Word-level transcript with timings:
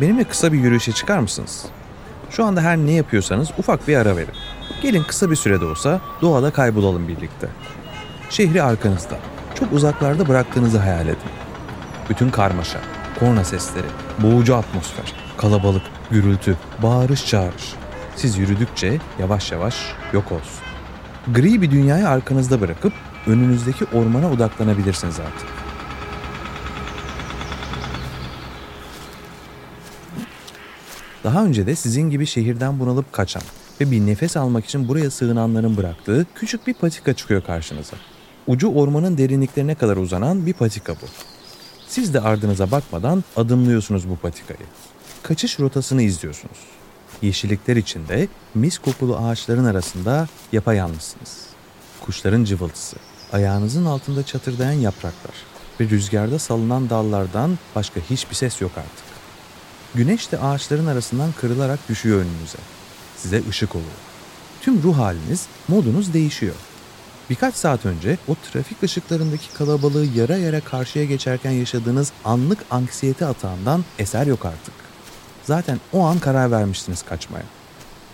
Benimle 0.00 0.24
kısa 0.24 0.52
bir 0.52 0.58
yürüyüşe 0.58 0.92
çıkar 0.92 1.18
mısınız? 1.18 1.64
Şu 2.30 2.44
anda 2.44 2.60
her 2.60 2.76
ne 2.76 2.92
yapıyorsanız 2.92 3.50
ufak 3.58 3.88
bir 3.88 3.96
ara 3.96 4.16
verin. 4.16 4.34
Gelin 4.82 5.02
kısa 5.02 5.30
bir 5.30 5.36
sürede 5.36 5.64
olsa 5.64 6.00
doğada 6.22 6.50
kaybolalım 6.50 7.08
birlikte. 7.08 7.48
Şehri 8.30 8.62
arkanızda, 8.62 9.18
çok 9.54 9.72
uzaklarda 9.72 10.28
bıraktığınızı 10.28 10.78
hayal 10.78 11.06
edin. 11.06 11.30
Bütün 12.10 12.30
karmaşa, 12.30 12.78
korna 13.20 13.44
sesleri, 13.44 13.86
boğucu 14.18 14.56
atmosfer, 14.56 15.12
kalabalık, 15.36 15.82
gürültü, 16.10 16.56
bağırış 16.82 17.26
çağırış. 17.26 17.74
Siz 18.16 18.38
yürüdükçe 18.38 18.98
yavaş 19.18 19.52
yavaş 19.52 19.76
yok 20.12 20.32
olsun. 20.32 20.64
Gri 21.34 21.62
bir 21.62 21.70
dünyayı 21.70 22.08
arkanızda 22.08 22.60
bırakıp 22.60 22.92
önünüzdeki 23.26 23.84
ormana 23.84 24.30
odaklanabilirsiniz 24.30 25.20
artık. 25.20 25.65
Daha 31.26 31.44
önce 31.44 31.66
de 31.66 31.76
sizin 31.76 32.10
gibi 32.10 32.26
şehirden 32.26 32.78
bunalıp 32.80 33.12
kaçan 33.12 33.42
ve 33.80 33.90
bir 33.90 34.00
nefes 34.00 34.36
almak 34.36 34.64
için 34.64 34.88
buraya 34.88 35.10
sığınanların 35.10 35.76
bıraktığı 35.76 36.26
küçük 36.34 36.66
bir 36.66 36.74
patika 36.74 37.14
çıkıyor 37.14 37.42
karşınıza. 37.42 37.96
Ucu 38.46 38.68
ormanın 38.68 39.18
derinliklerine 39.18 39.74
kadar 39.74 39.96
uzanan 39.96 40.46
bir 40.46 40.52
patika 40.52 40.94
bu. 40.94 41.06
Siz 41.88 42.14
de 42.14 42.20
ardınıza 42.20 42.70
bakmadan 42.70 43.24
adımlıyorsunuz 43.36 44.08
bu 44.08 44.16
patikayı. 44.16 44.66
Kaçış 45.22 45.60
rotasını 45.60 46.02
izliyorsunuz. 46.02 46.58
Yeşillikler 47.22 47.76
içinde 47.76 48.28
mis 48.54 48.78
kokulu 48.78 49.16
ağaçların 49.16 49.64
arasında 49.64 50.28
yapayalnızsınız. 50.52 51.46
Kuşların 52.00 52.44
cıvıltısı, 52.44 52.96
ayağınızın 53.32 53.84
altında 53.84 54.22
çatırdayan 54.22 54.72
yapraklar 54.72 55.34
ve 55.80 55.84
rüzgarda 55.84 56.38
salınan 56.38 56.90
dallardan 56.90 57.58
başka 57.74 58.00
hiçbir 58.00 58.34
ses 58.34 58.60
yok 58.60 58.72
artık. 58.76 59.05
Güneş 59.94 60.32
de 60.32 60.38
ağaçların 60.38 60.86
arasından 60.86 61.32
kırılarak 61.32 61.88
düşüyor 61.88 62.18
önünüze. 62.18 62.58
Size 63.16 63.42
ışık 63.48 63.74
oluyor. 63.74 63.90
Tüm 64.60 64.82
ruh 64.82 64.98
haliniz, 64.98 65.46
modunuz 65.68 66.14
değişiyor. 66.14 66.54
Birkaç 67.30 67.54
saat 67.54 67.86
önce 67.86 68.18
o 68.28 68.34
trafik 68.34 68.82
ışıklarındaki 68.82 69.52
kalabalığı 69.52 70.06
yara 70.14 70.36
yara 70.36 70.60
karşıya 70.60 71.04
geçerken 71.04 71.50
yaşadığınız 71.50 72.12
anlık 72.24 72.58
anksiyete 72.70 73.26
atağından 73.26 73.84
eser 73.98 74.26
yok 74.26 74.44
artık. 74.44 74.74
Zaten 75.44 75.80
o 75.92 76.04
an 76.04 76.18
karar 76.18 76.50
vermişsiniz 76.50 77.02
kaçmaya. 77.02 77.44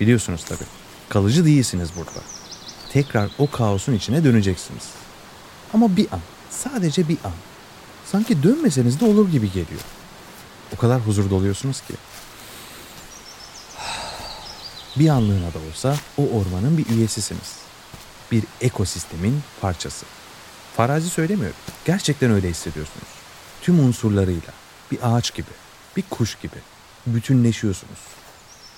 Biliyorsunuz 0.01 0.45
tabii. 0.45 0.65
Kalıcı 1.09 1.45
değilsiniz 1.45 1.89
burada. 1.97 2.25
Tekrar 2.93 3.31
o 3.39 3.51
kaosun 3.51 3.93
içine 3.93 4.25
döneceksiniz. 4.25 4.89
Ama 5.75 5.97
bir 5.97 6.07
an, 6.13 6.21
sadece 6.51 7.09
bir 7.09 7.19
an. 7.25 7.33
Sanki 8.07 8.43
dönmeseniz 8.43 9.01
de 9.01 9.05
olur 9.05 9.31
gibi 9.31 9.47
geliyor. 9.47 9.81
O 10.75 10.77
kadar 10.77 11.01
huzur 11.01 11.31
doluyorsunuz 11.31 11.81
ki. 11.81 11.95
Bir 14.97 15.09
anlığına 15.09 15.55
da 15.55 15.59
olsa 15.71 15.97
o 16.19 16.23
ormanın 16.23 16.79
bir 16.79 16.87
üyesisiniz. 16.87 17.57
Bir 18.33 18.45
ekosistemin 18.61 19.41
parçası. 19.61 20.07
Farazi 20.77 21.11
söylemiyorum. 21.11 21.57
Gerçekten 21.85 22.31
öyle 22.31 22.51
hissediyorsunuz. 22.51 23.09
Tüm 23.63 23.81
unsurlarıyla. 23.81 24.53
Bir 24.91 24.99
ağaç 25.03 25.35
gibi, 25.35 25.51
bir 25.97 26.05
kuş 26.11 26.35
gibi. 26.35 26.57
Bütünleşiyorsunuz. 27.07 27.99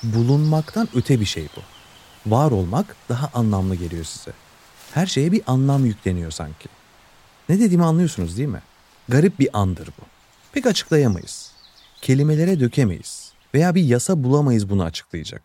Bulunmaktan 0.02 0.88
öte 0.94 1.20
bir 1.20 1.24
şey 1.24 1.48
bu. 1.56 1.60
Var 2.30 2.50
olmak 2.50 2.96
daha 3.08 3.30
anlamlı 3.34 3.74
geliyor 3.74 4.04
size. 4.04 4.32
Her 4.94 5.06
şeye 5.06 5.32
bir 5.32 5.42
anlam 5.46 5.84
yükleniyor 5.86 6.30
sanki. 6.30 6.68
Ne 7.48 7.60
dediğimi 7.60 7.84
anlıyorsunuz 7.84 8.36
değil 8.36 8.48
mi? 8.48 8.62
Garip 9.08 9.38
bir 9.38 9.48
andır 9.52 9.86
bu. 9.86 10.02
Pek 10.52 10.66
açıklayamayız. 10.66 11.53
Kelimelere 12.04 12.60
dökemeyiz. 12.60 13.32
Veya 13.54 13.74
bir 13.74 13.82
yasa 13.82 14.24
bulamayız 14.24 14.70
bunu 14.70 14.82
açıklayacak. 14.82 15.42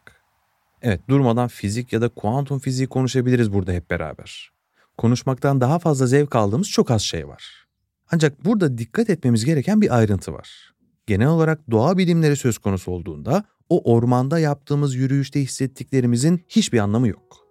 Evet 0.82 1.02
durmadan 1.10 1.48
fizik 1.48 1.94
ya 1.94 2.02
da 2.02 2.10
kuantum 2.10 2.60
fiziği 2.60 2.88
konuşabiliriz 2.88 3.54
burada 3.54 3.72
hep 3.72 3.90
beraber. 3.90 4.52
Konuşmaktan 4.98 5.62
daha 5.62 5.80
fazla 5.80 6.08
zevk 6.08 6.36
aldığımız 6.36 6.70
çok 6.70 6.92
az 6.92 7.02
şey 7.02 7.28
var. 7.28 7.68
Ancak 8.12 8.46
burada 8.46 8.78
dikkat 8.78 9.10
etmemiz 9.10 9.46
gereken 9.46 9.82
bir 9.82 9.98
ayrıntı 9.98 10.34
var. 10.34 10.74
Genel 11.08 11.28
olarak 11.28 11.72
doğa 11.72 11.98
bilimleri 11.98 12.36
söz 12.36 12.58
konusu 12.58 12.92
olduğunda 12.92 13.44
o 13.70 13.94
ormanda 13.94 14.40
yaptığımız 14.40 14.96
yürüyüşte 14.96 15.42
hissettiklerimizin 15.42 16.46
hiçbir 16.50 16.80
anlamı 16.80 17.08
yok. 17.08 17.48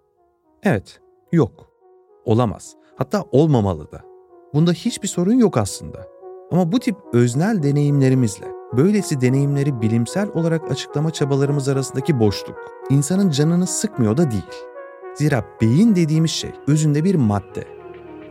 Evet, 0.63 0.99
yok. 1.31 1.69
Olamaz. 2.25 2.75
Hatta 2.95 3.23
olmamalı 3.31 3.91
da. 3.91 4.01
Bunda 4.53 4.71
hiçbir 4.71 5.07
sorun 5.07 5.39
yok 5.39 5.57
aslında. 5.57 6.07
Ama 6.51 6.71
bu 6.71 6.79
tip 6.79 6.95
öznel 7.13 7.63
deneyimlerimizle 7.63 8.58
böylesi 8.77 9.21
deneyimleri 9.21 9.81
bilimsel 9.81 10.29
olarak 10.33 10.71
açıklama 10.71 11.11
çabalarımız 11.11 11.69
arasındaki 11.69 12.19
boşluk 12.19 12.55
insanın 12.89 13.29
canını 13.29 13.67
sıkmıyor 13.67 14.17
da 14.17 14.31
değil. 14.31 14.43
Zira 15.15 15.45
beyin 15.61 15.95
dediğimiz 15.95 16.31
şey 16.31 16.51
özünde 16.67 17.03
bir 17.03 17.15
madde. 17.15 17.63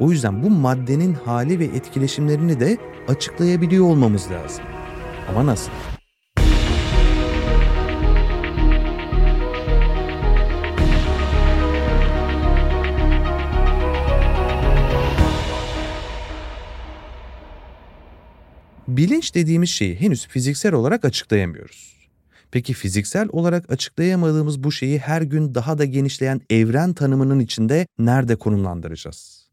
O 0.00 0.10
yüzden 0.10 0.42
bu 0.42 0.50
maddenin 0.50 1.14
hali 1.14 1.58
ve 1.58 1.64
etkileşimlerini 1.64 2.60
de 2.60 2.78
açıklayabiliyor 3.08 3.84
olmamız 3.84 4.30
lazım. 4.30 4.64
Ama 5.30 5.46
nasıl? 5.46 5.70
Bilinç 18.98 19.34
dediğimiz 19.34 19.70
şeyi 19.70 20.00
henüz 20.00 20.26
fiziksel 20.26 20.72
olarak 20.74 21.04
açıklayamıyoruz. 21.04 21.96
Peki 22.50 22.74
fiziksel 22.74 23.28
olarak 23.32 23.72
açıklayamadığımız 23.72 24.64
bu 24.64 24.72
şeyi 24.72 24.98
her 24.98 25.22
gün 25.22 25.54
daha 25.54 25.78
da 25.78 25.84
genişleyen 25.84 26.40
evren 26.50 26.94
tanımının 26.94 27.40
içinde 27.40 27.86
nerede 27.98 28.36
konumlandıracağız? 28.36 29.48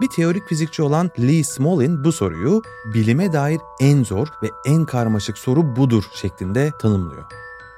Bir 0.00 0.08
teorik 0.16 0.48
fizikçi 0.48 0.82
olan 0.82 1.10
Lee 1.20 1.44
Smolin 1.44 2.04
bu 2.04 2.12
soruyu 2.12 2.62
bilime 2.94 3.32
dair 3.32 3.60
en 3.80 4.04
zor 4.04 4.28
ve 4.42 4.46
en 4.66 4.84
karmaşık 4.84 5.38
soru 5.38 5.76
budur 5.76 6.04
şeklinde 6.14 6.72
tanımlıyor. 6.80 7.24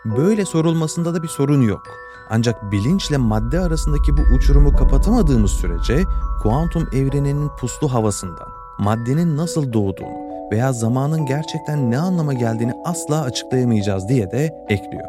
Böyle 0.04 0.44
sorulmasında 0.44 1.14
da 1.14 1.22
bir 1.22 1.28
sorun 1.28 1.62
yok. 1.62 1.82
Ancak 2.30 2.72
bilinçle 2.72 3.16
madde 3.16 3.60
arasındaki 3.60 4.16
bu 4.16 4.22
uçurumu 4.34 4.76
kapatamadığımız 4.76 5.50
sürece 5.50 6.04
kuantum 6.42 6.88
evreninin 6.92 7.48
puslu 7.48 7.92
havasından, 7.92 8.59
maddenin 8.80 9.36
nasıl 9.36 9.72
doğduğunu 9.72 10.30
veya 10.52 10.72
zamanın 10.72 11.26
gerçekten 11.26 11.90
ne 11.90 11.98
anlama 11.98 12.32
geldiğini 12.32 12.72
asla 12.84 13.22
açıklayamayacağız 13.22 14.08
diye 14.08 14.30
de 14.30 14.64
ekliyor. 14.68 15.08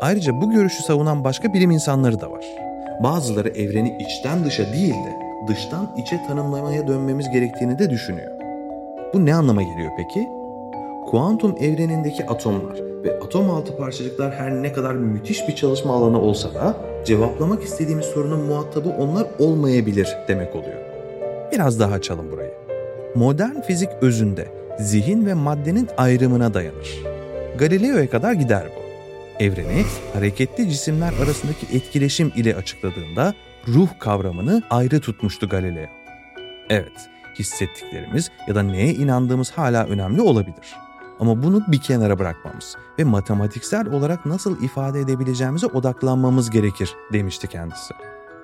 Ayrıca 0.00 0.32
bu 0.40 0.50
görüşü 0.50 0.82
savunan 0.82 1.24
başka 1.24 1.52
bilim 1.54 1.70
insanları 1.70 2.20
da 2.20 2.30
var. 2.30 2.44
Bazıları 3.02 3.48
evreni 3.48 3.96
içten 4.00 4.44
dışa 4.44 4.72
değil 4.72 4.94
de 4.94 5.16
dıştan 5.48 5.94
içe 5.98 6.20
tanımlamaya 6.28 6.88
dönmemiz 6.88 7.30
gerektiğini 7.30 7.78
de 7.78 7.90
düşünüyor. 7.90 8.32
Bu 9.14 9.26
ne 9.26 9.34
anlama 9.34 9.62
geliyor 9.62 9.90
peki? 9.96 10.28
Kuantum 11.10 11.56
evrenindeki 11.60 12.26
atomlar 12.26 12.76
ve 13.04 13.20
atom 13.24 13.50
altı 13.50 13.76
parçacıklar 13.76 14.34
her 14.34 14.62
ne 14.62 14.72
kadar 14.72 14.94
müthiş 14.94 15.48
bir 15.48 15.56
çalışma 15.56 15.94
alanı 15.94 16.20
olsa 16.20 16.54
da 16.54 16.76
cevaplamak 17.04 17.62
istediğimiz 17.62 18.06
sorunun 18.06 18.40
muhatabı 18.40 18.88
onlar 18.88 19.26
olmayabilir 19.38 20.16
demek 20.28 20.56
oluyor. 20.56 20.78
Biraz 21.52 21.80
daha 21.80 21.94
açalım 21.94 22.32
burayı. 22.32 22.61
Modern 23.14 23.60
fizik 23.60 23.90
özünde 24.00 24.52
zihin 24.80 25.26
ve 25.26 25.34
maddenin 25.34 25.88
ayrımına 25.96 26.54
dayanır. 26.54 27.02
Galileo'ya 27.58 28.10
kadar 28.10 28.32
gider 28.32 28.66
bu. 28.76 28.82
Evreni 29.44 29.84
hareketli 30.14 30.70
cisimler 30.70 31.12
arasındaki 31.24 31.76
etkileşim 31.76 32.32
ile 32.36 32.56
açıkladığında 32.56 33.34
ruh 33.68 33.88
kavramını 33.98 34.62
ayrı 34.70 35.00
tutmuştu 35.00 35.48
Galileo. 35.48 35.86
Evet, 36.70 37.10
hissettiklerimiz 37.38 38.30
ya 38.48 38.54
da 38.54 38.62
neye 38.62 38.94
inandığımız 38.94 39.50
hala 39.50 39.84
önemli 39.84 40.20
olabilir. 40.20 40.76
Ama 41.20 41.42
bunu 41.42 41.62
bir 41.68 41.80
kenara 41.80 42.18
bırakmamız 42.18 42.76
ve 42.98 43.04
matematiksel 43.04 43.86
olarak 43.86 44.26
nasıl 44.26 44.62
ifade 44.62 45.00
edebileceğimize 45.00 45.66
odaklanmamız 45.66 46.50
gerekir 46.50 46.94
demişti 47.12 47.48
kendisi. 47.48 47.94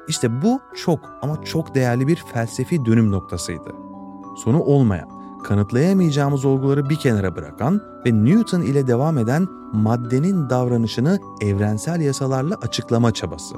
İşte 0.09 0.43
bu 0.43 0.61
çok 0.85 1.00
ama 1.23 1.44
çok 1.44 1.75
değerli 1.75 2.06
bir 2.06 2.25
felsefi 2.32 2.85
dönüm 2.85 3.12
noktasıydı. 3.12 3.88
Sonu 4.44 4.62
olmayan, 4.62 5.08
kanıtlayamayacağımız 5.44 6.44
olguları 6.44 6.90
bir 6.90 6.96
kenara 6.96 7.37
bırakan 7.37 7.81
ve 8.06 8.25
Newton 8.25 8.61
ile 8.61 8.87
devam 8.87 9.19
eden 9.19 9.46
maddenin 9.73 10.50
davranışını 10.50 11.19
evrensel 11.40 12.00
yasalarla 12.00 12.55
açıklama 12.55 13.14
çabası. 13.14 13.55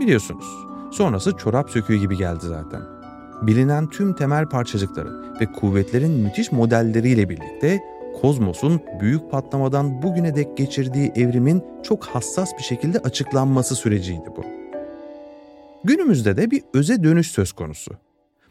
Biliyorsunuz, 0.00 0.46
sonrası 0.90 1.32
çorap 1.36 1.70
söküğü 1.70 1.96
gibi 1.96 2.16
geldi 2.16 2.46
zaten. 2.46 2.82
Bilinen 3.42 3.86
tüm 3.86 4.14
temel 4.14 4.46
parçacıkların 4.46 5.40
ve 5.40 5.52
kuvvetlerin 5.52 6.10
müthiş 6.10 6.52
modelleriyle 6.52 7.28
birlikte 7.28 7.80
kozmosun 8.20 8.80
büyük 9.00 9.30
patlamadan 9.30 10.02
bugüne 10.02 10.36
dek 10.36 10.56
geçirdiği 10.56 11.12
evrimin 11.16 11.64
çok 11.82 12.04
hassas 12.04 12.50
bir 12.58 12.62
şekilde 12.62 12.98
açıklanması 12.98 13.74
süreciydi 13.74 14.30
bu. 14.36 14.44
Günümüzde 15.84 16.36
de 16.36 16.50
bir 16.50 16.62
öze 16.74 17.02
dönüş 17.02 17.30
söz 17.30 17.52
konusu. 17.52 17.92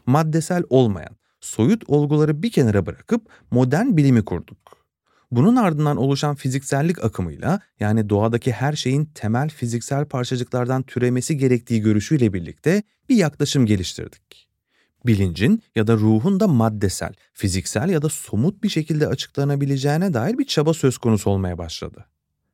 Maddesel 0.06 0.62
olmayan, 0.70 1.16
soyut 1.40 1.84
olguları 1.88 2.42
bir 2.42 2.50
kenara 2.50 2.86
bırakıp 2.86 3.28
modern 3.50 3.96
bilimi 3.96 4.24
kurduk. 4.24 4.78
Bunun 5.30 5.56
ardından 5.56 5.96
oluşan 5.96 6.34
fiziksellik 6.34 7.04
akımıyla 7.04 7.60
yani 7.80 8.08
doğadaki 8.08 8.52
her 8.52 8.72
şeyin 8.72 9.04
temel 9.04 9.48
fiziksel 9.48 10.04
parçacıklardan 10.04 10.82
türemesi 10.82 11.36
gerektiği 11.36 11.80
görüşüyle 11.80 12.32
birlikte 12.32 12.82
bir 13.08 13.16
yaklaşım 13.16 13.66
geliştirdik. 13.66 14.48
Bilincin 15.06 15.62
ya 15.74 15.86
da 15.86 15.94
ruhun 15.94 16.40
da 16.40 16.48
maddesel, 16.48 17.12
fiziksel 17.32 17.88
ya 17.88 18.02
da 18.02 18.08
somut 18.08 18.62
bir 18.62 18.68
şekilde 18.68 19.06
açıklanabileceğine 19.06 20.14
dair 20.14 20.38
bir 20.38 20.46
çaba 20.46 20.74
söz 20.74 20.98
konusu 20.98 21.30
olmaya 21.30 21.58
başladı. 21.58 22.04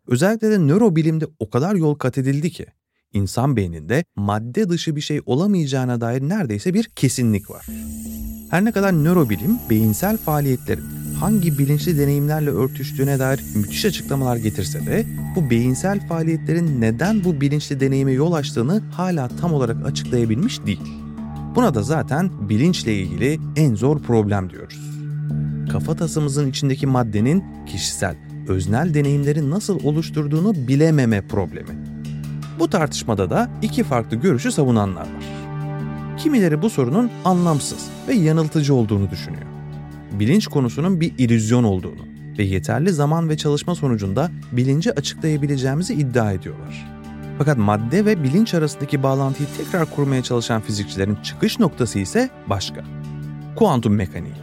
Özellikle 0.06 0.50
de 0.50 0.58
nörobilimde 0.58 1.26
o 1.38 1.50
kadar 1.50 1.74
yol 1.74 1.94
kat 1.94 2.18
edildi 2.18 2.50
ki 2.50 2.66
insan 3.12 3.56
beyninde 3.56 4.04
madde 4.16 4.68
dışı 4.68 4.96
bir 4.96 5.00
şey 5.00 5.20
olamayacağına 5.26 6.00
dair 6.00 6.22
neredeyse 6.22 6.74
bir 6.74 6.84
kesinlik 6.84 7.50
var. 7.50 7.66
Her 8.54 8.64
ne 8.64 8.72
kadar 8.72 8.92
nörobilim 8.92 9.58
beyinsel 9.70 10.16
faaliyetlerin 10.16 10.84
hangi 11.20 11.58
bilinçli 11.58 11.98
deneyimlerle 11.98 12.50
örtüştüğüne 12.50 13.18
dair 13.18 13.40
müthiş 13.54 13.84
açıklamalar 13.84 14.36
getirse 14.36 14.86
de 14.86 15.04
bu 15.36 15.50
beyinsel 15.50 16.08
faaliyetlerin 16.08 16.80
neden 16.80 17.24
bu 17.24 17.40
bilinçli 17.40 17.80
deneyime 17.80 18.12
yol 18.12 18.32
açtığını 18.32 18.82
hala 18.90 19.28
tam 19.28 19.52
olarak 19.52 19.86
açıklayabilmiş 19.86 20.66
değil. 20.66 20.80
Buna 21.54 21.74
da 21.74 21.82
zaten 21.82 22.48
bilinçle 22.48 22.94
ilgili 22.94 23.38
en 23.56 23.74
zor 23.74 24.02
problem 24.02 24.50
diyoruz. 24.50 24.80
Kafatasımızın 25.72 26.50
içindeki 26.50 26.86
maddenin 26.86 27.44
kişisel, 27.66 28.16
öznel 28.48 28.94
deneyimleri 28.94 29.50
nasıl 29.50 29.84
oluşturduğunu 29.84 30.54
bilememe 30.68 31.20
problemi. 31.28 31.70
Bu 32.58 32.70
tartışmada 32.70 33.30
da 33.30 33.50
iki 33.62 33.84
farklı 33.84 34.16
görüşü 34.16 34.52
savunanlar 34.52 35.00
var. 35.00 35.23
Kimileri 36.18 36.62
bu 36.62 36.70
sorunun 36.70 37.10
anlamsız 37.24 37.88
ve 38.08 38.14
yanıltıcı 38.14 38.74
olduğunu 38.74 39.10
düşünüyor. 39.10 39.46
Bilinç 40.12 40.46
konusunun 40.46 41.00
bir 41.00 41.12
illüzyon 41.18 41.64
olduğunu 41.64 42.06
ve 42.38 42.42
yeterli 42.42 42.92
zaman 42.92 43.28
ve 43.28 43.36
çalışma 43.36 43.74
sonucunda 43.74 44.30
bilinci 44.52 44.92
açıklayabileceğimizi 44.92 45.94
iddia 45.94 46.32
ediyorlar. 46.32 46.86
Fakat 47.38 47.58
madde 47.58 48.04
ve 48.04 48.22
bilinç 48.22 48.54
arasındaki 48.54 49.02
bağlantıyı 49.02 49.48
tekrar 49.56 49.90
kurmaya 49.90 50.22
çalışan 50.22 50.60
fizikçilerin 50.60 51.16
çıkış 51.22 51.58
noktası 51.58 51.98
ise 51.98 52.30
başka. 52.46 52.84
Kuantum 53.56 53.94
mekaniği. 53.94 54.34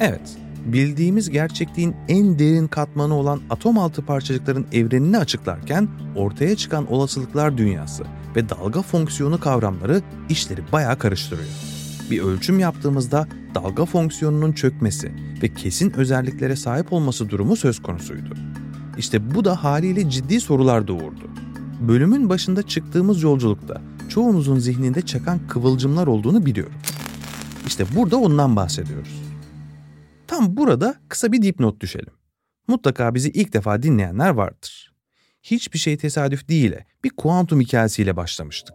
Evet, 0.00 0.36
bildiğimiz 0.64 1.30
gerçekliğin 1.30 1.96
en 2.08 2.38
derin 2.38 2.66
katmanı 2.66 3.14
olan 3.14 3.40
atom 3.50 3.78
altı 3.78 4.06
parçacıkların 4.06 4.66
evrenini 4.72 5.18
açıklarken 5.18 5.88
ortaya 6.16 6.56
çıkan 6.56 6.92
olasılıklar 6.92 7.58
dünyası 7.58 8.04
ve 8.36 8.48
dalga 8.48 8.82
fonksiyonu 8.82 9.40
kavramları 9.40 10.02
işleri 10.28 10.60
bayağı 10.72 10.98
karıştırıyor. 10.98 11.48
Bir 12.10 12.22
ölçüm 12.22 12.58
yaptığımızda 12.58 13.28
dalga 13.54 13.84
fonksiyonunun 13.84 14.52
çökmesi 14.52 15.12
ve 15.42 15.54
kesin 15.54 15.90
özelliklere 15.90 16.56
sahip 16.56 16.92
olması 16.92 17.30
durumu 17.30 17.56
söz 17.56 17.82
konusuydu. 17.82 18.34
İşte 18.98 19.34
bu 19.34 19.44
da 19.44 19.64
haliyle 19.64 20.10
ciddi 20.10 20.40
sorular 20.40 20.88
doğurdu. 20.88 21.30
Bölümün 21.80 22.28
başında 22.28 22.62
çıktığımız 22.62 23.22
yolculukta 23.22 23.82
çoğunuzun 24.08 24.58
zihninde 24.58 25.02
çakan 25.02 25.40
kıvılcımlar 25.48 26.06
olduğunu 26.06 26.46
biliyorum. 26.46 26.78
İşte 27.66 27.84
burada 27.96 28.16
ondan 28.16 28.56
bahsediyoruz. 28.56 29.22
Tam 30.26 30.56
burada 30.56 30.94
kısa 31.08 31.32
bir 31.32 31.42
dipnot 31.42 31.80
düşelim. 31.80 32.12
Mutlaka 32.68 33.14
bizi 33.14 33.30
ilk 33.30 33.52
defa 33.52 33.82
dinleyenler 33.82 34.30
vardır. 34.30 34.85
Hiçbir 35.50 35.78
şey 35.78 35.96
tesadüf 35.96 36.48
değile 36.48 36.86
bir 37.04 37.10
kuantum 37.10 37.60
hikayesiyle 37.60 38.16
başlamıştık. 38.16 38.74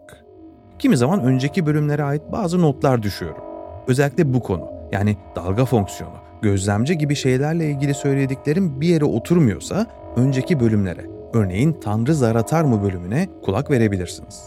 Kimi 0.80 0.98
zaman 0.98 1.24
önceki 1.24 1.66
bölümlere 1.66 2.04
ait 2.04 2.22
bazı 2.32 2.62
notlar 2.62 3.04
düşüyorum. 3.04 3.44
Özellikle 3.88 4.34
bu 4.34 4.40
konu 4.40 4.72
yani 4.92 5.18
dalga 5.36 5.66
fonksiyonu, 5.66 6.16
gözlemci 6.42 6.98
gibi 6.98 7.16
şeylerle 7.16 7.70
ilgili 7.70 7.94
söylediklerim 7.94 8.82
bir 8.82 8.88
yere 8.88 9.06
oturmuyorsa 9.06 9.88
önceki 10.16 10.60
bölümlere, 10.60 11.06
örneğin 11.34 11.74
Tanrı 11.74 12.16
Zaratar 12.16 12.64
mı 12.64 12.84
bölümüne 12.84 13.30
kulak 13.44 13.72
verebilirsiniz. 13.72 14.44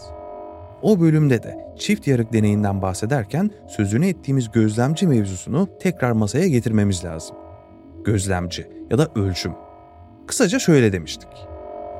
O 0.81 0.99
bölümde 0.99 1.43
de 1.43 1.57
çift 1.79 2.07
yarık 2.07 2.33
deneyinden 2.33 2.81
bahsederken 2.81 3.51
sözünü 3.67 4.07
ettiğimiz 4.07 4.51
gözlemci 4.51 5.07
mevzusunu 5.07 5.69
tekrar 5.79 6.11
masaya 6.11 6.47
getirmemiz 6.47 7.05
lazım. 7.05 7.35
Gözlemci 8.05 8.67
ya 8.91 8.97
da 8.97 9.07
ölçüm. 9.15 9.53
Kısaca 10.27 10.59
şöyle 10.59 10.93
demiştik. 10.93 11.54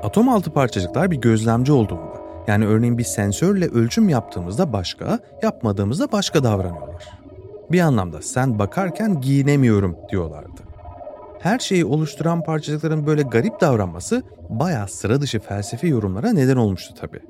Atom 0.06 0.28
altı 0.28 0.52
parçacıklar 0.52 1.10
bir 1.10 1.16
gözlemci 1.16 1.72
olduğunda, 1.72 2.20
yani 2.46 2.66
örneğin 2.66 2.98
bir 2.98 3.04
sensörle 3.04 3.68
ölçüm 3.68 4.08
yaptığımızda 4.08 4.72
başka, 4.72 5.18
yapmadığımızda 5.42 6.12
başka 6.12 6.44
davranıyorlar. 6.44 7.04
Bir 7.72 7.80
anlamda 7.80 8.22
sen 8.22 8.58
bakarken 8.58 9.20
giyinemiyorum 9.20 9.96
diyorlardı. 10.10 10.62
Her 11.40 11.58
şeyi 11.58 11.84
oluşturan 11.84 12.44
parçacıkların 12.44 13.06
böyle 13.06 13.22
garip 13.22 13.60
davranması 13.60 14.22
bayağı 14.48 14.88
sıra 14.88 15.20
dışı 15.20 15.40
felsefi 15.40 15.86
yorumlara 15.86 16.32
neden 16.32 16.56
olmuştu 16.56 16.94
tabii 17.00 17.22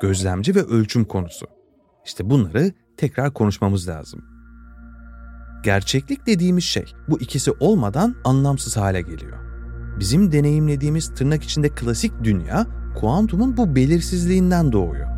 gözlemci 0.00 0.54
ve 0.54 0.62
ölçüm 0.62 1.04
konusu. 1.04 1.46
İşte 2.04 2.30
bunları 2.30 2.72
tekrar 2.96 3.34
konuşmamız 3.34 3.88
lazım. 3.88 4.24
Gerçeklik 5.62 6.26
dediğimiz 6.26 6.64
şey 6.64 6.84
bu 7.08 7.20
ikisi 7.20 7.52
olmadan 7.52 8.14
anlamsız 8.24 8.76
hale 8.76 9.00
geliyor. 9.00 9.45
Bizim 9.98 10.32
deneyimlediğimiz 10.32 11.14
tırnak 11.14 11.42
içinde 11.42 11.68
klasik 11.68 12.12
dünya 12.24 12.66
kuantumun 13.00 13.56
bu 13.56 13.76
belirsizliğinden 13.76 14.72
doğuyor. 14.72 15.08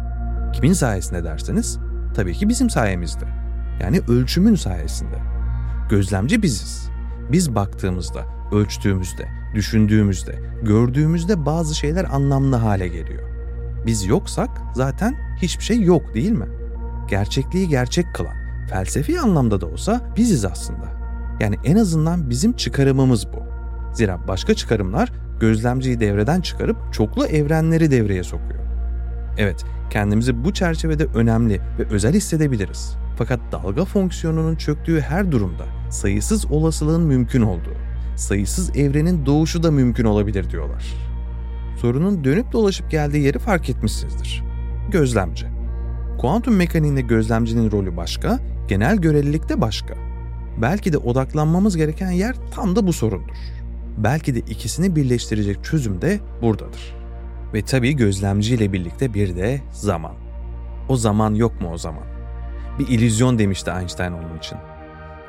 Kimin 0.52 0.73
sayesinde 0.73 1.25
derseniz 1.25 1.78
tabii 2.14 2.35
ki 2.35 2.49
bizim 2.49 2.70
sayemizde. 2.70 3.25
Yani 3.82 4.00
ölçümün 4.08 4.54
sayesinde. 4.54 5.18
Gözlemci 5.90 6.42
biziz. 6.42 6.88
Biz 7.32 7.54
baktığımızda, 7.54 8.25
ölçtüğümüzde, 8.52 9.28
düşündüğümüzde, 9.54 10.35
gördüğümüzde 10.62 11.47
bazı 11.47 11.75
şeyler 11.75 12.04
anlamlı 12.04 12.56
hale 12.56 12.88
geliyor. 12.88 13.28
Biz 13.87 14.06
yoksak 14.06 14.50
zaten 14.75 15.14
hiçbir 15.42 15.64
şey 15.64 15.82
yok 15.82 16.14
değil 16.14 16.32
mi? 16.32 16.47
Gerçekliği 17.08 17.68
gerçek 17.68 18.06
kılan, 18.14 18.37
felsefi 18.70 19.20
anlamda 19.20 19.61
da 19.61 19.66
olsa 19.66 20.00
biziz 20.16 20.44
aslında. 20.44 20.88
Yani 21.40 21.56
en 21.64 21.76
azından 21.76 22.30
bizim 22.30 22.52
çıkarımımız 22.52 23.32
bu. 23.32 23.48
Zira 23.92 24.28
başka 24.28 24.54
çıkarımlar 24.54 25.12
gözlemciyi 25.40 26.00
devreden 26.00 26.40
çıkarıp 26.40 26.76
çoklu 26.92 27.26
evrenleri 27.26 27.90
devreye 27.90 28.23
sokuyor. 28.23 28.61
Evet, 29.38 29.64
kendimizi 29.90 30.45
bu 30.45 30.52
çerçevede 30.52 31.04
önemli 31.04 31.61
ve 31.78 31.87
özel 31.90 32.14
hissedebiliriz. 32.14 32.97
Fakat 33.18 33.40
dalga 33.52 33.85
fonksiyonunun 33.85 34.57
çöktüğü 34.57 35.00
her 35.00 35.33
durumda 35.33 35.64
sayısız 35.90 36.47
olasılığın 36.50 37.02
mümkün 37.02 37.42
olduğu, 37.42 37.76
sayısız 38.16 38.76
evrenin 38.76 39.26
doğuşu 39.26 39.62
da 39.62 39.71
mümkün 39.71 40.04
olabilir 40.04 40.50
diyorlar 40.50 41.09
sorunun 41.78 42.25
dönüp 42.25 42.52
dolaşıp 42.52 42.90
geldiği 42.90 43.25
yeri 43.25 43.38
fark 43.38 43.71
etmişsinizdir. 43.71 44.45
Gözlemci. 44.90 45.47
Kuantum 46.18 46.57
mekaniğinde 46.57 47.00
gözlemcinin 47.00 47.71
rolü 47.71 47.97
başka, 47.97 48.40
genel 48.68 48.97
görelilik 48.97 49.49
de 49.49 49.61
başka. 49.61 49.95
Belki 50.62 50.92
de 50.92 50.99
odaklanmamız 50.99 51.76
gereken 51.76 52.11
yer 52.11 52.37
tam 52.54 52.76
da 52.76 52.87
bu 52.87 52.92
sorundur. 52.92 53.37
Belki 53.99 54.35
de 54.35 54.38
ikisini 54.38 54.97
birleştirecek 54.97 55.64
çözüm 55.64 56.02
de 56.02 56.21
buradadır. 56.43 56.95
Ve 57.55 57.62
tabii 57.62 57.97
gözlemci 57.97 58.55
ile 58.55 58.73
birlikte 58.73 59.14
bir 59.14 59.37
de 59.37 59.61
zaman. 59.73 60.14
O 60.88 60.97
zaman 60.97 61.35
yok 61.35 61.61
mu 61.61 61.71
o 61.73 61.78
zaman? 61.78 62.05
Bir 62.78 62.88
illüzyon 62.88 63.38
demişti 63.38 63.71
Einstein 63.71 64.12
onun 64.12 64.38
için. 64.38 64.59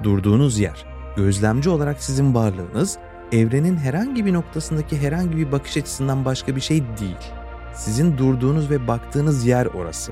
Durduğunuz 0.03 0.59
yer, 0.59 0.85
gözlemci 1.17 1.69
olarak 1.69 2.03
sizin 2.03 2.35
varlığınız 2.35 2.97
evrenin 3.31 3.77
herhangi 3.77 4.25
bir 4.25 4.33
noktasındaki 4.33 4.97
herhangi 4.97 5.37
bir 5.37 5.51
bakış 5.51 5.77
açısından 5.77 6.25
başka 6.25 6.55
bir 6.55 6.61
şey 6.61 6.83
değil. 6.99 7.31
Sizin 7.73 8.17
durduğunuz 8.17 8.69
ve 8.69 8.87
baktığınız 8.87 9.45
yer 9.45 9.65
orası. 9.65 10.11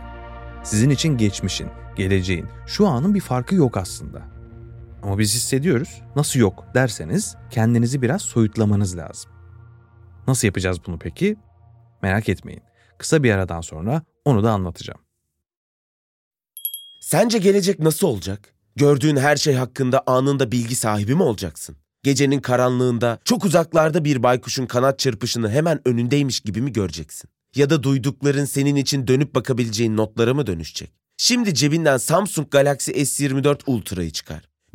Sizin 0.64 0.90
için 0.90 1.18
geçmişin, 1.18 1.68
geleceğin, 1.96 2.46
şu 2.66 2.88
anın 2.88 3.14
bir 3.14 3.22
farkı 3.22 3.56
yok 3.56 3.78
aslında. 3.78 4.37
Ama 5.08 5.20
biz 5.20 5.36
hissediyoruz. 5.36 6.02
Nasıl 6.16 6.40
yok 6.40 6.66
derseniz 6.74 7.36
kendinizi 7.52 8.02
biraz 8.02 8.22
soyutlamanız 8.22 8.98
lazım. 8.98 9.32
Nasıl 10.28 10.48
yapacağız 10.48 10.78
bunu 10.88 11.00
peki? 11.00 11.38
Merak 12.02 12.30
etmeyin. 12.30 12.62
Kısa 12.98 13.24
bir 13.24 13.32
aradan 13.32 13.62
sonra 13.62 14.02
onu 14.26 14.44
da 14.44 14.52
anlatacağım. 14.52 15.00
Sence 17.02 17.38
gelecek 17.38 17.80
nasıl 17.80 18.08
olacak? 18.08 18.54
Gördüğün 18.76 19.16
her 19.18 19.38
şey 19.38 19.54
hakkında 19.54 20.04
anında 20.08 20.52
bilgi 20.52 20.76
sahibi 20.76 21.16
mi 21.16 21.24
olacaksın? 21.24 21.78
Gecenin 22.04 22.40
karanlığında 22.40 23.20
çok 23.26 23.46
uzaklarda 23.46 24.06
bir 24.06 24.24
baykuşun 24.24 24.66
kanat 24.66 25.00
çırpışını 25.00 25.52
hemen 25.52 25.88
önündeymiş 25.88 26.40
gibi 26.40 26.62
mi 26.62 26.74
göreceksin? 26.74 27.30
Ya 27.56 27.70
da 27.70 27.84
duydukların 27.84 28.46
senin 28.46 28.76
için 28.76 29.08
dönüp 29.08 29.36
bakabileceğin 29.36 29.98
notlara 29.98 30.34
mı 30.34 30.48
dönüşecek? 30.48 30.92
Şimdi 31.18 31.54
cebinden 31.54 31.98
Samsung 31.98 32.52
Galaxy 32.52 32.92
S24 32.92 33.60
Ultra'yı 33.68 34.12
çıkar. 34.12 34.57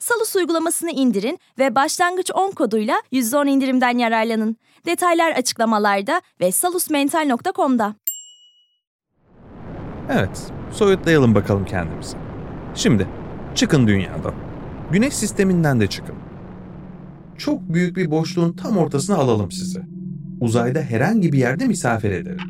Salus 0.00 0.36
uygulamasını 0.36 0.90
indirin 0.90 1.38
ve 1.58 1.74
başlangıç 1.74 2.30
10 2.34 2.50
koduyla 2.50 3.02
%10 3.12 3.48
indirimden 3.48 3.98
yararlanın. 3.98 4.56
Detaylar 4.86 5.32
açıklamalarda 5.32 6.22
ve 6.40 6.52
salusmental.com'da. 6.52 7.94
Evet, 10.12 10.52
soyutlayalım 10.72 11.34
bakalım 11.34 11.64
kendimizi. 11.64 12.16
Şimdi 12.74 13.06
çıkın 13.54 13.86
dünyadan. 13.86 14.34
Güneş 14.92 15.14
sisteminden 15.14 15.80
de 15.80 15.86
çıkın. 15.86 16.16
Çok 17.38 17.60
büyük 17.60 17.96
bir 17.96 18.10
boşluğun 18.10 18.52
tam 18.52 18.78
ortasına 18.78 19.16
alalım 19.16 19.50
sizi. 19.50 19.80
Uzayda 20.40 20.80
herhangi 20.80 21.32
bir 21.32 21.38
yerde 21.38 21.66
misafir 21.66 22.10
edelim. 22.10 22.46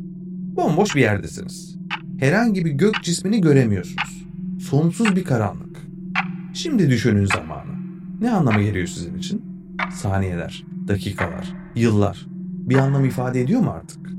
Bomboş 0.57 0.97
bir 0.97 1.01
yerdesiniz. 1.01 1.77
Herhangi 2.21 2.65
bir 2.65 2.71
gök 2.71 3.03
cismini 3.03 3.41
göremiyorsunuz. 3.41 4.27
Sonsuz 4.71 5.17
bir 5.17 5.25
karanlık. 5.25 5.70
Şimdi 6.55 6.91
düşünün 6.91 7.25
zamanı. 7.25 7.73
Ne 8.21 8.31
anlama 8.31 8.63
geliyor 8.63 8.87
sizin 8.87 9.19
için? 9.19 9.45
Saniyeler, 9.95 10.65
dakikalar, 10.89 11.55
yıllar. 11.75 12.27
Bir 12.61 12.77
anlam 12.77 13.05
ifade 13.05 13.41
ediyor 13.41 13.61
mu 13.61 13.71
artık? 13.71 14.11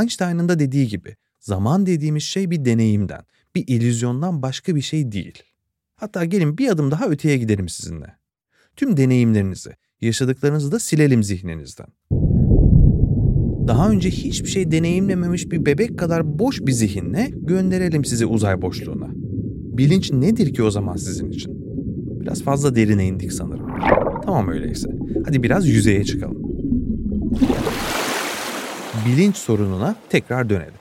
Einstein'ın 0.00 0.48
da 0.48 0.58
dediği 0.58 0.88
gibi 0.88 1.16
zaman 1.40 1.86
dediğimiz 1.86 2.22
şey 2.22 2.50
bir 2.50 2.64
deneyimden, 2.64 3.22
bir 3.54 3.64
illüzyondan 3.66 4.42
başka 4.42 4.76
bir 4.76 4.80
şey 4.80 5.12
değil. 5.12 5.42
Hatta 5.96 6.24
gelin 6.24 6.58
bir 6.58 6.68
adım 6.68 6.90
daha 6.90 7.08
öteye 7.08 7.38
gidelim 7.38 7.68
sizinle. 7.68 8.16
Tüm 8.76 8.96
deneyimlerinizi, 8.96 9.70
yaşadıklarınızı 10.00 10.72
da 10.72 10.78
silelim 10.78 11.22
zihninizden. 11.22 11.86
Daha 13.68 13.90
önce 13.90 14.10
hiçbir 14.10 14.48
şey 14.48 14.70
deneyimlememiş 14.70 15.50
bir 15.50 15.66
bebek 15.66 15.98
kadar 15.98 16.38
boş 16.38 16.60
bir 16.60 16.72
zihinle 16.72 17.30
gönderelim 17.32 18.04
sizi 18.04 18.26
uzay 18.26 18.62
boşluğuna. 18.62 19.25
Bilinç 19.78 20.12
nedir 20.12 20.54
ki 20.54 20.62
o 20.62 20.70
zaman 20.70 20.96
sizin 20.96 21.30
için? 21.30 21.52
Biraz 22.20 22.42
fazla 22.42 22.76
derine 22.76 23.06
indik 23.06 23.32
sanırım. 23.32 23.66
Tamam 24.24 24.48
öyleyse. 24.48 24.88
Hadi 25.24 25.42
biraz 25.42 25.68
yüzeye 25.68 26.04
çıkalım. 26.04 26.38
Bilinç 29.06 29.36
sorununa 29.36 29.96
tekrar 30.10 30.50
dönelim. 30.50 30.74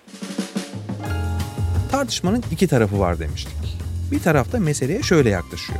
Tartışmanın 1.92 2.44
iki 2.52 2.68
tarafı 2.68 3.00
var 3.00 3.20
demiştik. 3.20 3.78
Bir 4.12 4.20
tarafta 4.20 4.60
meseleye 4.60 5.02
şöyle 5.02 5.30
yaklaşıyor. 5.30 5.80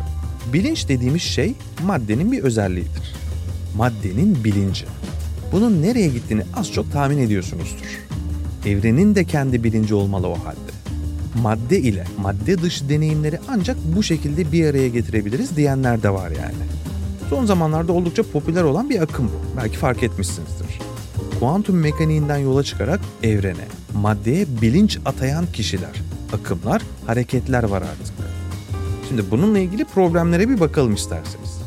Bilinç 0.54 0.90
dediğimiz 0.90 1.22
şey 1.22 1.54
maddenin 1.86 2.32
bir 2.32 2.44
özelliğidir. 2.44 3.16
Maddenin 3.78 4.44
bilinci. 4.44 4.86
Bunun 5.52 5.82
nereye 5.82 6.08
gittiğini 6.08 6.42
az 6.56 6.72
çok 6.72 6.92
tahmin 6.92 7.18
ediyorsunuzdur. 7.18 8.00
Evrenin 8.66 9.16
de 9.16 9.24
kendi 9.24 9.64
bilinci 9.64 9.94
olmalı 9.96 10.28
o 10.28 10.36
halde. 10.36 10.65
Madde 11.42 11.80
ile 11.80 12.06
madde 12.18 12.58
dışı 12.58 12.90
deneyimleri 12.90 13.40
ancak 13.48 13.78
bu 13.96 14.04
şekilde 14.04 14.52
bir 14.52 14.66
araya 14.66 14.88
getirebiliriz 14.88 15.56
diyenler 15.58 16.04
de 16.04 16.10
var 16.10 16.32
yani. 16.32 16.56
Son 17.30 17.46
zamanlarda 17.46 17.94
oldukça 17.94 18.24
popüler 18.24 18.64
olan 18.64 18.90
bir 18.90 19.02
akım 19.02 19.26
bu. 19.26 19.62
Belki 19.62 19.78
fark 19.78 20.04
etmişsinizdir. 20.04 20.80
Kuantum 21.40 21.76
mekaniğinden 21.76 22.38
yola 22.38 22.64
çıkarak 22.64 23.00
evrene, 23.24 23.66
maddeye 23.94 24.46
bilinç 24.62 24.98
atayan 25.06 25.46
kişiler, 25.54 26.02
akımlar, 26.34 26.82
hareketler 27.08 27.64
var 27.64 27.82
artık. 27.82 28.16
Şimdi 29.08 29.32
bununla 29.32 29.60
ilgili 29.60 29.86
problemlere 29.86 30.50
bir 30.50 30.60
bakalım 30.60 30.94
isterseniz. 30.94 31.60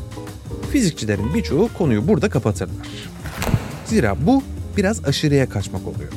Fizikçilerin 0.71 1.33
birçoğu 1.33 1.69
konuyu 1.77 2.07
burada 2.07 2.29
kapatırlar. 2.29 2.87
Zira 3.85 4.15
bu 4.25 4.43
biraz 4.77 5.05
aşırıya 5.05 5.49
kaçmak 5.49 5.87
oluyor. 5.87 6.11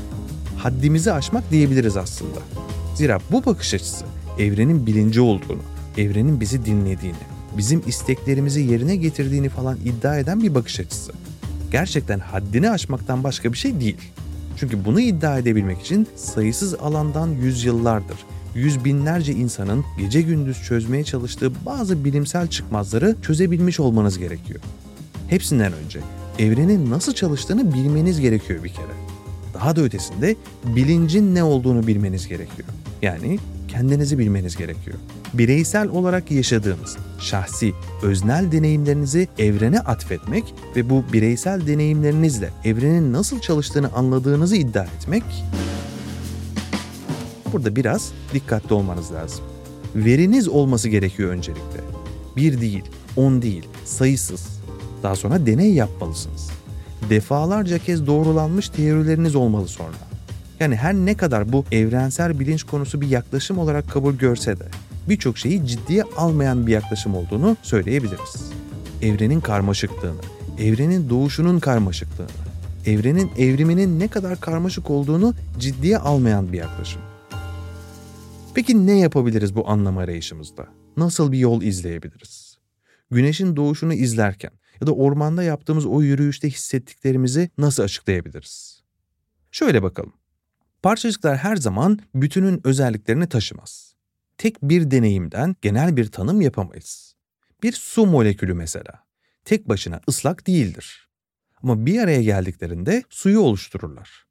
Haddimizi 0.58 1.12
aşmak 1.12 1.50
diyebiliriz 1.50 1.96
aslında. 1.96 2.38
Zira 2.94 3.18
bu 3.30 3.44
bakış 3.44 3.74
açısı 3.74 4.04
evrenin 4.38 4.86
bilinci 4.86 5.20
olduğunu, 5.20 5.62
evrenin 5.98 6.40
bizi 6.40 6.64
dinlediğini, 6.64 7.16
bizim 7.56 7.82
isteklerimizi 7.86 8.60
yerine 8.60 8.96
getirdiğini 8.96 9.48
falan 9.48 9.78
iddia 9.84 10.18
eden 10.18 10.42
bir 10.42 10.54
bakış 10.54 10.80
açısı. 10.80 11.12
Gerçekten 11.70 12.18
haddini 12.18 12.70
aşmaktan 12.70 13.24
başka 13.24 13.52
bir 13.52 13.58
şey 13.58 13.80
değil. 13.80 13.96
Çünkü 14.56 14.84
bunu 14.84 15.00
iddia 15.00 15.38
edebilmek 15.38 15.80
için 15.80 16.06
sayısız 16.16 16.74
alandan 16.74 17.28
yüzyıllardır 17.28 18.16
yüz 18.54 18.84
binlerce 18.84 19.32
insanın 19.32 19.84
gece 19.98 20.22
gündüz 20.22 20.62
çözmeye 20.62 21.04
çalıştığı 21.04 21.52
bazı 21.66 22.04
bilimsel 22.04 22.46
çıkmazları 22.46 23.16
çözebilmiş 23.22 23.80
olmanız 23.80 24.18
gerekiyor. 24.18 24.60
Hepsinden 25.28 25.72
önce 25.72 26.00
evrenin 26.38 26.90
nasıl 26.90 27.12
çalıştığını 27.12 27.74
bilmeniz 27.74 28.20
gerekiyor 28.20 28.64
bir 28.64 28.68
kere. 28.68 29.11
Daha 29.62 29.76
da 29.76 29.80
ötesinde 29.80 30.36
bilincin 30.64 31.34
ne 31.34 31.44
olduğunu 31.44 31.86
bilmeniz 31.86 32.28
gerekiyor. 32.28 32.68
Yani 33.02 33.38
kendinizi 33.68 34.18
bilmeniz 34.18 34.56
gerekiyor. 34.56 34.96
Bireysel 35.34 35.88
olarak 35.88 36.30
yaşadığınız 36.30 36.96
şahsi, 37.18 37.72
öznel 38.02 38.52
deneyimlerinizi 38.52 39.28
evrene 39.38 39.80
atfetmek 39.80 40.54
ve 40.76 40.90
bu 40.90 41.04
bireysel 41.12 41.66
deneyimlerinizle 41.66 42.50
evrenin 42.64 43.12
nasıl 43.12 43.40
çalıştığını 43.40 43.92
anladığınızı 43.92 44.56
iddia 44.56 44.84
etmek 44.84 45.24
Burada 47.52 47.76
biraz 47.76 48.12
dikkatli 48.34 48.74
olmanız 48.74 49.12
lazım. 49.12 49.44
Veriniz 49.94 50.48
olması 50.48 50.88
gerekiyor 50.88 51.30
öncelikle. 51.30 51.80
Bir 52.36 52.60
değil, 52.60 52.84
on 53.16 53.42
değil, 53.42 53.68
sayısız. 53.84 54.60
Daha 55.02 55.16
sonra 55.16 55.46
deney 55.46 55.74
yapmalısınız. 55.74 56.61
Defalarca 57.10 57.78
kez 57.78 58.06
doğrulanmış 58.06 58.68
teorileriniz 58.68 59.34
olmalı 59.34 59.68
sonra. 59.68 59.96
Yani 60.60 60.76
her 60.76 60.94
ne 60.94 61.14
kadar 61.16 61.52
bu 61.52 61.64
evrensel 61.72 62.40
bilinç 62.40 62.62
konusu 62.62 63.00
bir 63.00 63.08
yaklaşım 63.08 63.58
olarak 63.58 63.90
kabul 63.90 64.14
görse 64.14 64.58
de 64.58 64.64
birçok 65.08 65.38
şeyi 65.38 65.66
ciddiye 65.66 66.02
almayan 66.16 66.66
bir 66.66 66.72
yaklaşım 66.72 67.14
olduğunu 67.14 67.56
söyleyebiliriz. 67.62 68.52
Evrenin 69.02 69.40
karmaşıklığını, 69.40 70.20
evrenin 70.58 71.10
doğuşunun 71.10 71.58
karmaşıklığını, 71.58 72.28
evrenin 72.86 73.30
evriminin 73.38 74.00
ne 74.00 74.08
kadar 74.08 74.40
karmaşık 74.40 74.90
olduğunu 74.90 75.34
ciddiye 75.58 75.98
almayan 75.98 76.52
bir 76.52 76.58
yaklaşım. 76.58 77.02
Peki 78.54 78.86
ne 78.86 78.98
yapabiliriz 78.98 79.56
bu 79.56 79.68
anlam 79.68 79.98
arayışımızda? 79.98 80.66
Nasıl 80.96 81.32
bir 81.32 81.38
yol 81.38 81.62
izleyebiliriz? 81.62 82.58
Güneşin 83.10 83.56
doğuşunu 83.56 83.94
izlerken 83.94 84.50
ya 84.82 84.86
da 84.86 84.92
ormanda 84.92 85.42
yaptığımız 85.42 85.86
o 85.86 86.02
yürüyüşte 86.02 86.50
hissettiklerimizi 86.50 87.50
nasıl 87.58 87.82
açıklayabiliriz? 87.82 88.82
Şöyle 89.50 89.82
bakalım. 89.82 90.12
Parçacıklar 90.82 91.36
her 91.36 91.56
zaman 91.56 91.98
bütünün 92.14 92.60
özelliklerini 92.64 93.28
taşımaz. 93.28 93.94
Tek 94.38 94.62
bir 94.62 94.90
deneyimden 94.90 95.56
genel 95.62 95.96
bir 95.96 96.06
tanım 96.06 96.40
yapamayız. 96.40 97.14
Bir 97.62 97.72
su 97.72 98.06
molekülü 98.06 98.54
mesela. 98.54 99.04
Tek 99.44 99.68
başına 99.68 100.00
ıslak 100.08 100.46
değildir. 100.46 101.08
Ama 101.62 101.86
bir 101.86 101.98
araya 101.98 102.22
geldiklerinde 102.22 103.02
suyu 103.10 103.40
oluştururlar. 103.40 104.26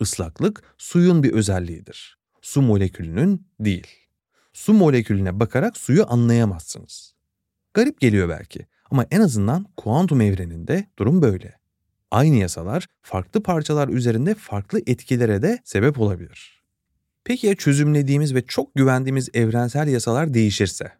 Islaklık 0.00 0.62
suyun 0.78 1.22
bir 1.22 1.32
özelliğidir 1.32 2.20
su 2.42 2.62
molekülünün 2.62 3.46
değil. 3.60 3.86
Su 4.52 4.72
molekülüne 4.72 5.40
bakarak 5.40 5.76
suyu 5.76 6.04
anlayamazsınız. 6.08 7.14
Garip 7.74 8.00
geliyor 8.00 8.28
belki 8.28 8.66
ama 8.90 9.06
en 9.10 9.20
azından 9.20 9.66
kuantum 9.76 10.20
evreninde 10.20 10.86
durum 10.98 11.22
böyle. 11.22 11.60
Aynı 12.10 12.36
yasalar 12.36 12.86
farklı 13.02 13.42
parçalar 13.42 13.88
üzerinde 13.88 14.34
farklı 14.34 14.80
etkilere 14.86 15.42
de 15.42 15.58
sebep 15.64 16.00
olabilir. 16.00 16.62
Peki 17.24 17.46
ya 17.46 17.54
çözümlediğimiz 17.54 18.34
ve 18.34 18.42
çok 18.42 18.74
güvendiğimiz 18.74 19.28
evrensel 19.34 19.88
yasalar 19.88 20.34
değişirse? 20.34 20.92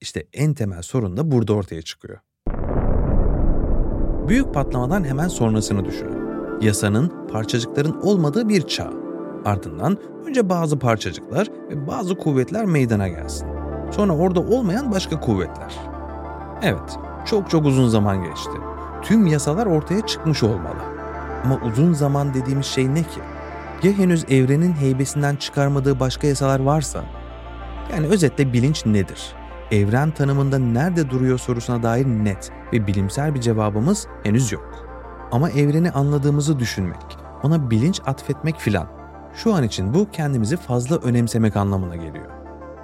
İşte 0.00 0.26
en 0.32 0.54
temel 0.54 0.82
sorun 0.82 1.16
da 1.16 1.30
burada 1.30 1.52
ortaya 1.52 1.82
çıkıyor. 1.82 2.18
Büyük 4.28 4.54
patlamadan 4.54 5.04
hemen 5.04 5.28
sonrasını 5.28 5.84
düşünün. 5.84 6.26
Yasanın 6.60 7.28
parçacıkların 7.28 8.00
olmadığı 8.00 8.48
bir 8.48 8.62
çağ. 8.62 8.90
Ardından 9.44 9.98
önce 10.26 10.48
bazı 10.48 10.78
parçacıklar 10.78 11.48
ve 11.70 11.86
bazı 11.86 12.14
kuvvetler 12.14 12.64
meydana 12.64 13.08
gelsin. 13.08 13.48
Sonra 13.90 14.16
orada 14.16 14.40
olmayan 14.40 14.92
başka 14.92 15.20
kuvvetler. 15.20 15.74
Evet, 16.62 16.98
çok 17.26 17.50
çok 17.50 17.66
uzun 17.66 17.88
zaman 17.88 18.24
geçti. 18.24 18.58
Tüm 19.02 19.26
yasalar 19.26 19.66
ortaya 19.66 20.06
çıkmış 20.06 20.42
olmalı. 20.42 20.82
Ama 21.44 21.58
uzun 21.66 21.92
zaman 21.92 22.34
dediğimiz 22.34 22.66
şey 22.66 22.94
ne 22.94 23.02
ki? 23.02 23.20
Ya 23.82 23.92
henüz 23.92 24.24
evrenin 24.24 24.72
heybesinden 24.72 25.36
çıkarmadığı 25.36 26.00
başka 26.00 26.26
yasalar 26.26 26.60
varsa? 26.60 27.04
Yani 27.92 28.06
özetle 28.06 28.52
bilinç 28.52 28.86
nedir? 28.86 29.32
Evren 29.70 30.10
tanımında 30.10 30.58
nerede 30.58 31.10
duruyor 31.10 31.38
sorusuna 31.38 31.82
dair 31.82 32.06
net 32.06 32.52
ve 32.72 32.86
bilimsel 32.86 33.34
bir 33.34 33.40
cevabımız 33.40 34.06
henüz 34.22 34.52
yok. 34.52 34.86
Ama 35.32 35.50
evreni 35.50 35.90
anladığımızı 35.90 36.58
düşünmek, 36.58 37.18
ona 37.42 37.70
bilinç 37.70 38.00
atfetmek 38.06 38.58
filan. 38.58 38.86
Şu 39.34 39.54
an 39.54 39.62
için 39.62 39.94
bu 39.94 40.10
kendimizi 40.10 40.56
fazla 40.56 40.96
önemsemek 40.96 41.56
anlamına 41.56 41.96
geliyor. 41.96 42.30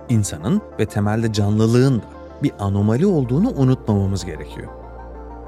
İnsanın 0.08 0.62
ve 0.78 0.86
temelde 0.86 1.32
canlılığın 1.32 1.98
da 1.98 2.21
bir 2.42 2.52
anomali 2.58 3.06
olduğunu 3.06 3.50
unutmamamız 3.50 4.24
gerekiyor. 4.24 4.68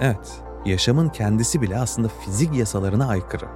Evet, 0.00 0.42
yaşamın 0.66 1.08
kendisi 1.08 1.62
bile 1.62 1.78
aslında 1.78 2.08
fizik 2.08 2.54
yasalarına 2.54 3.06
aykırı. 3.06 3.46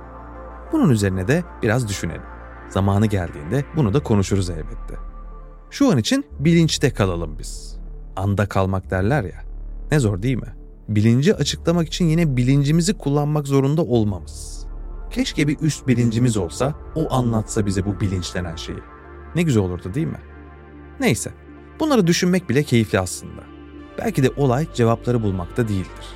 Bunun 0.73 0.90
üzerine 0.90 1.28
de 1.28 1.45
biraz 1.62 1.88
düşünelim. 1.88 2.23
Zamanı 2.68 3.07
geldiğinde 3.07 3.64
bunu 3.76 3.95
da 3.95 4.02
konuşuruz 4.02 4.50
elbette. 4.50 4.95
Şu 5.71 5.90
an 5.90 5.99
için 5.99 6.26
bilinçte 6.38 6.90
kalalım 6.90 7.38
biz. 7.38 7.78
Anda 8.16 8.47
kalmak 8.47 8.90
derler 8.90 9.25
ya. 9.25 9.42
Ne 9.90 9.99
zor 9.99 10.23
değil 10.23 10.37
mi? 10.37 10.54
Bilinci 10.88 11.35
açıklamak 11.35 11.87
için 11.87 12.04
yine 12.04 12.37
bilincimizi 12.37 12.99
kullanmak 12.99 13.47
zorunda 13.47 13.83
olmamız. 13.83 14.66
Keşke 15.11 15.49
bir 15.49 15.59
üst 15.61 15.87
bilincimiz 15.87 16.37
olsa, 16.37 16.75
o 16.95 17.14
anlatsa 17.14 17.66
bize 17.66 17.87
bu 17.87 18.00
bilinç 18.00 18.35
denen 18.35 18.57
şeyi. 18.57 18.78
Ne 19.35 19.42
güzel 19.42 19.62
olurdu 19.62 19.95
değil 19.95 20.07
mi? 20.07 20.21
Neyse, 21.00 21.30
bunları 21.80 22.06
düşünmek 22.06 22.49
bile 22.49 22.62
keyifli 22.62 23.00
aslında. 23.00 23.42
Belki 23.99 24.23
de 24.23 24.30
olay 24.37 24.66
cevapları 24.75 25.23
bulmakta 25.23 25.68
değildir. 25.68 26.06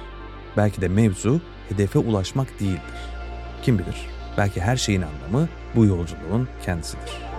Belki 0.56 0.80
de 0.80 0.88
mevzu 0.88 1.40
hedefe 1.68 1.98
ulaşmak 1.98 2.60
değildir. 2.60 2.80
Kim 3.62 3.78
bilir? 3.78 4.06
Belki 4.38 4.60
her 4.60 4.76
şeyin 4.76 5.02
anlamı 5.02 5.48
bu 5.76 5.84
yolculuğun 5.84 6.48
kendisidir. 6.64 7.32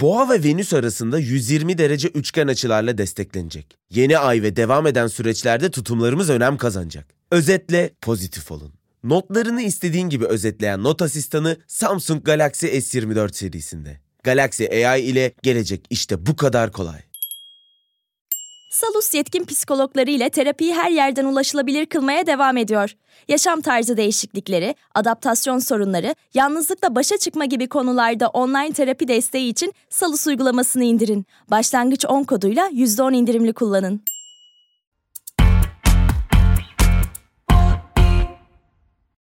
Boğa 0.00 0.28
ve 0.28 0.44
Venüs 0.44 0.72
arasında 0.72 1.18
120 1.18 1.78
derece 1.78 2.08
üçgen 2.08 2.48
açılarla 2.48 2.98
desteklenecek. 2.98 3.78
Yeni 3.90 4.18
ay 4.18 4.42
ve 4.42 4.56
devam 4.56 4.86
eden 4.86 5.06
süreçlerde 5.06 5.70
tutumlarımız 5.70 6.30
önem 6.30 6.56
kazanacak. 6.56 7.14
Özetle 7.30 7.90
pozitif 8.02 8.52
olun. 8.52 8.75
Notlarını 9.06 9.62
istediğin 9.62 10.08
gibi 10.08 10.26
özetleyen 10.26 10.82
not 10.82 11.02
asistanı 11.02 11.56
Samsung 11.66 12.24
Galaxy 12.24 12.66
S24 12.66 13.32
serisinde. 13.34 14.00
Galaxy 14.22 14.86
AI 14.86 15.00
ile 15.00 15.32
gelecek 15.42 15.86
işte 15.90 16.26
bu 16.26 16.36
kadar 16.36 16.72
kolay. 16.72 17.00
Salus 18.70 19.14
yetkin 19.14 19.44
psikologları 19.44 20.10
ile 20.10 20.30
terapiyi 20.30 20.74
her 20.74 20.90
yerden 20.90 21.24
ulaşılabilir 21.24 21.86
kılmaya 21.86 22.26
devam 22.26 22.56
ediyor. 22.56 22.96
Yaşam 23.28 23.60
tarzı 23.60 23.96
değişiklikleri, 23.96 24.74
adaptasyon 24.94 25.58
sorunları, 25.58 26.14
yalnızlıkla 26.34 26.94
başa 26.94 27.18
çıkma 27.18 27.44
gibi 27.44 27.68
konularda 27.68 28.28
online 28.28 28.72
terapi 28.72 29.08
desteği 29.08 29.50
için 29.50 29.72
Salus 29.90 30.26
uygulamasını 30.26 30.84
indirin. 30.84 31.26
Başlangıç 31.50 32.04
10 32.08 32.24
koduyla 32.24 32.68
%10 32.68 33.14
indirimli 33.14 33.52
kullanın. 33.52 34.02